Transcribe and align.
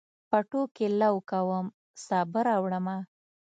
پټو 0.29 0.61
کې 0.75 0.85
لو 1.01 1.15
کوم، 1.29 1.65
سابه 2.05 2.39
راوړمه 2.47 2.97